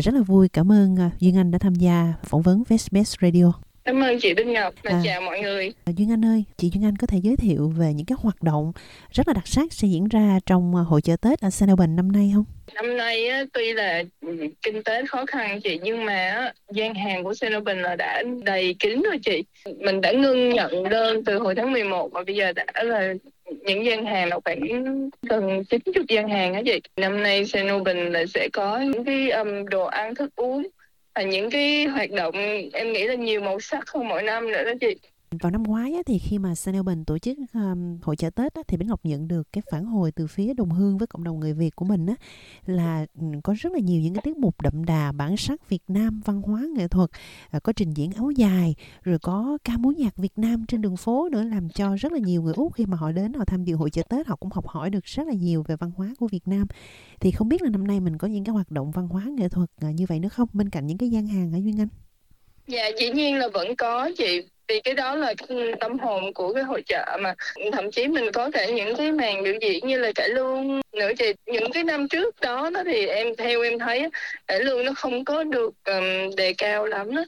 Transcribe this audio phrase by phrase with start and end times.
[0.00, 3.52] rất là vui cảm ơn Duyên Anh đã tham gia phỏng vấn SBS Radio.
[3.84, 5.72] Cảm ơn chị Đinh Ngọc và à, chào mọi người.
[5.86, 8.72] Duyên Anh ơi, chị Duyên Anh có thể giới thiệu về những cái hoạt động
[9.10, 12.32] rất là đặc sắc sẽ diễn ra trong hội chợ Tết ở Sandalbin năm nay
[12.34, 12.44] không?
[12.74, 16.94] Năm nay á, tuy là ừ, kinh tế khó khăn chị nhưng mà á, gian
[16.94, 19.44] hàng của Sandalbin là đã đầy kín rồi chị.
[19.78, 23.14] Mình đã ngưng nhận đơn từ hồi tháng 11 mà bây giờ đã là
[23.68, 24.60] những gian hàng là khoảng
[25.22, 26.80] gần 90 gian hàng á chị.
[26.96, 30.66] Năm nay Sandalbin là sẽ có những cái um, đồ ăn thức uống
[31.14, 32.34] và những cái hoạt động
[32.72, 34.94] em nghĩ là nhiều màu sắc hơn mỗi năm nữa đó chị
[35.30, 38.62] vào năm ngoái á, thì khi mà Sunelbin tổ chức um, hội chợ Tết á,
[38.68, 41.40] thì Bích Ngọc nhận được cái phản hồi từ phía đồng hương với cộng đồng
[41.40, 42.14] người Việt của mình á,
[42.66, 45.82] là ừ, có rất là nhiều những cái tiết mục đậm đà bản sắc Việt
[45.88, 47.10] Nam văn hóa nghệ thuật
[47.50, 50.96] à, có trình diễn áo dài rồi có ca múa nhạc Việt Nam trên đường
[50.96, 53.64] phố nữa làm cho rất là nhiều người Úc khi mà họ đến họ tham
[53.64, 56.14] dự hội chợ Tết họ cũng học hỏi được rất là nhiều về văn hóa
[56.18, 56.66] của Việt Nam.
[57.20, 59.48] Thì không biết là năm nay mình có những cái hoạt động văn hóa nghệ
[59.48, 60.48] thuật à, như vậy nữa không?
[60.52, 61.88] Bên cạnh những cái gian hàng ở Duyên Anh.
[62.66, 65.34] Dạ dĩ nhiên là vẫn có chị vì cái đó là
[65.80, 67.34] tâm hồn của cái hội trợ mà.
[67.72, 71.10] Thậm chí mình có cả những cái màn biểu diễn như là cải lương nữa.
[71.18, 74.08] Thì những cái năm trước đó đó thì em theo em thấy
[74.46, 77.24] cải lương nó không có được um, đề cao lắm đó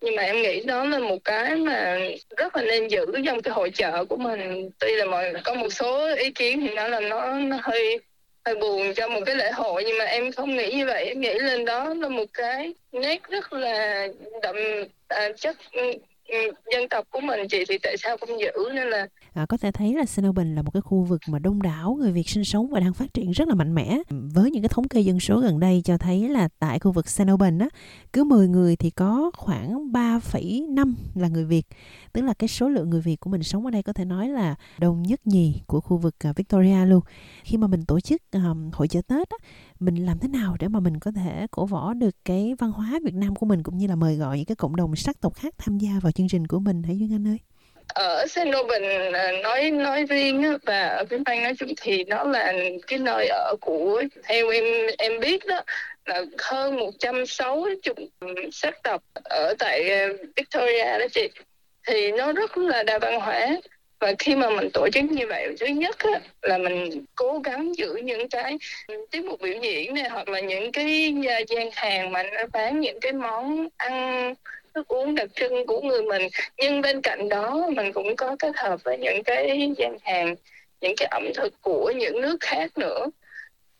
[0.00, 1.98] nhưng mà em nghĩ đó là một cái mà
[2.36, 4.70] rất là nên giữ trong cái hội trợ của mình.
[4.78, 7.98] Tuy là mọi có một số ý kiến thì nói là nó nó hơi
[8.44, 11.04] hơi buồn cho một cái lễ hội nhưng mà em không nghĩ như vậy.
[11.04, 14.08] Em nghĩ lên đó là một cái nét rất là
[14.42, 14.56] đậm
[15.08, 15.56] à, chất
[16.30, 16.38] Ừ,
[16.72, 19.72] dân tộc của mình chị thì tại sao không giữ nên là à, có thể
[19.72, 22.70] thấy là Snowbin là một cái khu vực mà đông đảo người Việt sinh sống
[22.70, 23.98] và đang phát triển rất là mạnh mẽ.
[24.10, 27.04] Với những cái thống kê dân số gần đây cho thấy là tại khu vực
[27.04, 27.68] Snowbin á
[28.12, 31.66] cứ 10 người thì có khoảng 3,5 là người Việt.
[32.12, 34.28] Tức là cái số lượng người Việt của mình sống ở đây có thể nói
[34.28, 37.00] là đông nhất nhì của khu vực ờ, Victoria luôn.
[37.44, 39.36] Khi mà mình tổ chức um, hội chợ Tết á,
[39.80, 43.00] mình làm thế nào để mà mình có thể cổ võ được cái văn hóa
[43.04, 45.34] Việt Nam của mình cũng như là mời gọi những cái cộng đồng sắc tộc
[45.34, 47.38] khác tham gia vào chương trình của mình hãy Duyên Anh ơi?
[47.94, 52.52] Ở Senobin à, nói nói riêng và ở phía Bang nói chung thì nó là
[52.86, 54.64] cái nơi ở của theo em
[54.98, 55.62] em biết đó
[56.06, 57.76] là hơn 160
[58.52, 61.28] sắc tộc ở tại à, Victoria đó chị.
[61.86, 63.56] Thì nó rất là đa văn hóa
[64.00, 67.76] và khi mà mình tổ chức như vậy thứ nhất á, là mình cố gắng
[67.76, 68.58] giữ những cái
[69.10, 72.80] tiết mục biểu diễn này hoặc là những cái à, gian hàng mà nó bán
[72.80, 74.34] những cái món ăn
[74.74, 76.28] thức uống đặc trưng của người mình.
[76.58, 80.34] Nhưng bên cạnh đó mình cũng có kết hợp với những cái gian hàng
[80.80, 83.06] những cái ẩm thực của những nước khác nữa.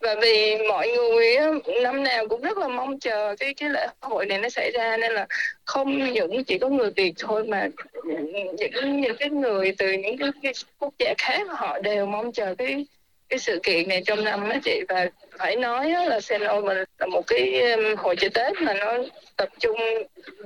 [0.00, 1.36] Và vì mọi người
[1.82, 4.96] năm nào cũng rất là mong chờ cái cái lễ hội này nó xảy ra
[4.96, 5.26] nên là
[5.64, 7.68] không những chỉ có người Việt thôi mà
[8.04, 12.54] những những cái người từ những cái, cái quốc gia khác họ đều mong chờ
[12.58, 12.86] cái
[13.30, 15.08] cái sự kiện này trong năm đó chị, và
[15.38, 17.62] phải nói là Seno mình là một cái
[17.96, 18.98] hội chợ Tết mà nó
[19.36, 19.76] tập trung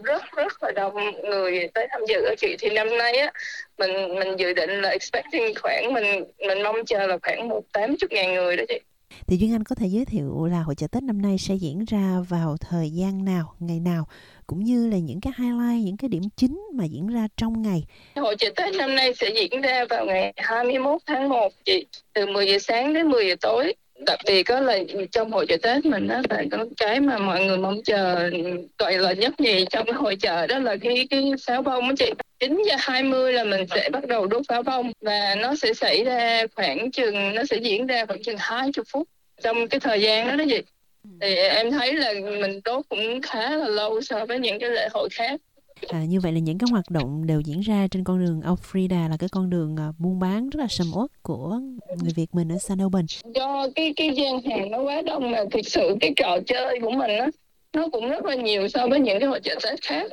[0.05, 2.57] rất rất là đông người tới tham dự ở chị.
[2.59, 3.33] Thì năm nay á,
[3.79, 7.97] mình mình dự định là expecting khoảng mình mình mong chờ là khoảng một tám
[7.97, 8.81] chục ngàn người đó chị
[9.27, 11.85] thì Duyên Anh có thể giới thiệu là hội chợ Tết năm nay sẽ diễn
[11.85, 14.07] ra vào thời gian nào, ngày nào
[14.47, 17.85] cũng như là những cái highlight, những cái điểm chính mà diễn ra trong ngày.
[18.17, 22.27] Hội chợ Tết năm nay sẽ diễn ra vào ngày 21 tháng 1 chị, từ
[22.27, 24.79] 10 giờ sáng đến 10 giờ tối đặc biệt có là
[25.13, 28.31] trong hội chợ Tết mình đó là có cái mà mọi người mong chờ
[28.79, 31.95] gọi là nhất nhì trong cái hội chợ đó là cái cái pháo bông á
[31.99, 32.11] chị.
[32.41, 36.05] 9 giờ 20 là mình sẽ bắt đầu đốt pháo bông và nó sẽ xảy
[36.05, 39.09] ra khoảng chừng nó sẽ diễn ra khoảng chừng 20 phút
[39.43, 40.63] trong cái thời gian đó đó chị.
[41.21, 44.89] Thì em thấy là mình đốt cũng khá là lâu so với những cái lễ
[44.93, 45.41] hội khác
[45.89, 49.09] À, như vậy là những cái hoạt động đều diễn ra trên con đường Alfreda
[49.11, 51.61] là cái con đường à, buôn bán rất là sầm uất của
[52.03, 55.45] người Việt mình ở San Bình Do cái cái gian hàng nó quá đông mà
[55.51, 57.29] thực sự cái trò chơi của mình á
[57.75, 60.11] nó cũng rất là nhiều so với những cái hội chợ Tết khác.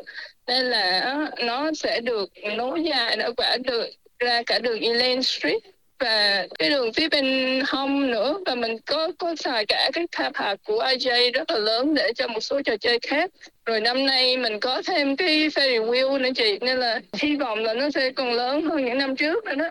[0.47, 3.89] Nên là nó sẽ được nối dài nó quả được
[4.19, 5.61] ra cả đường Elaine Street
[6.01, 7.25] và cái đường phía bên
[7.67, 8.37] hông nữa.
[8.45, 12.11] Và mình có có xài cả cái car park của IJ rất là lớn để
[12.15, 13.31] cho một số trò chơi khác.
[13.65, 17.59] Rồi năm nay mình có thêm cái Ferry wheel nữa chị nên là hy vọng
[17.59, 19.69] là nó sẽ còn lớn hơn những năm trước nữa đó.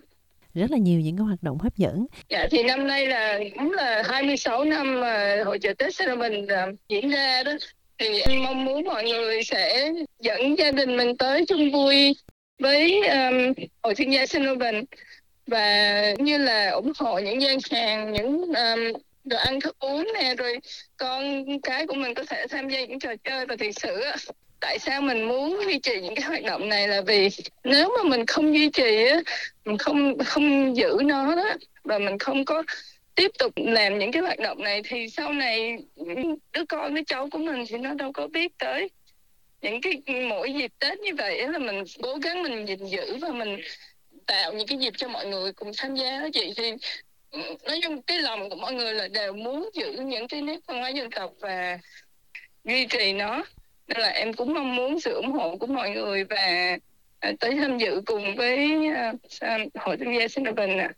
[0.55, 2.07] Rất là nhiều những cái hoạt động hấp dẫn.
[2.29, 6.45] Dạ thì năm nay là cũng là 26 năm mà hội chợ Tết Sài mình
[6.45, 7.53] uh, diễn ra đó.
[7.99, 12.17] Thì em mong muốn mọi người sẽ dẫn gia đình mình tới chung vui
[12.59, 14.85] với um, hội thiên gia Sinovan
[15.51, 20.35] và như là ủng hộ những gian hàng những um, đồ ăn thức uống nè
[20.35, 20.59] rồi
[20.97, 24.03] con cái của mình có thể tham gia những trò chơi và thực sự
[24.61, 27.29] tại sao mình muốn duy trì những cái hoạt động này là vì
[27.65, 29.21] nếu mà mình không duy trì á
[29.65, 31.55] mình không không giữ nó đó
[31.85, 32.63] và mình không có
[33.15, 35.79] tiếp tục làm những cái hoạt động này thì sau này
[36.53, 38.89] đứa con đứa cháu của mình thì nó đâu có biết tới
[39.63, 43.29] những cái mỗi dịp Tết như vậy là mình cố gắng mình gìn giữ và
[43.29, 43.61] mình
[44.31, 46.73] tạo những cái dịp cho mọi người cùng tham gia đó chị thì
[47.67, 50.81] nói chung cái lòng của mọi người là đều muốn giữ những cái nét văn
[50.81, 51.79] hóa dân tộc và
[52.65, 53.45] duy trì nó
[53.89, 56.77] nên là em cũng mong muốn sự ủng hộ của mọi người và
[57.19, 60.91] à, tới tham dự cùng với uh, hội thương gia Cinderban ạ.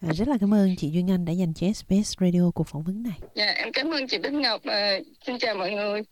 [0.00, 2.82] À, rất là cảm ơn chị Duyên Anh đã dành cho SBS Radio cuộc phỏng
[2.82, 3.18] vấn này.
[3.34, 4.62] Dạ, em cảm ơn chị Bích Ngọc.
[4.64, 6.02] À, xin chào mọi người.